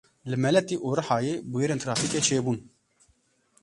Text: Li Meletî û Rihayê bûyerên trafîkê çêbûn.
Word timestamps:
Li 0.29 0.37
Meletî 0.43 0.75
û 0.85 0.87
Rihayê 0.99 1.35
bûyerên 1.51 1.79
trafîkê 1.83 2.21
çêbûn. 2.27 2.57